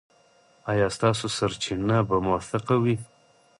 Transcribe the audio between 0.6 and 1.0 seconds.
ایا